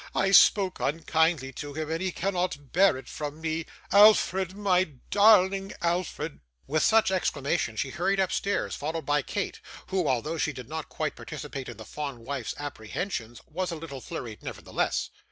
[0.15, 3.67] I spoke unkindly to him, and he cannot bear it from me.
[3.91, 10.39] Alfred, my darling Alfred.' With such exclamations, she hurried upstairs, followed by Kate who, although
[10.39, 15.11] she did not quite participate in the fond wife's apprehensions, was a little flurried, nevertheless.